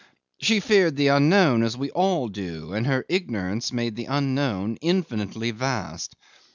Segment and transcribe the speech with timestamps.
[0.39, 5.51] She feared the unknown as we all do, and her ignorance made the unknown infinitely
[5.51, 6.15] vast.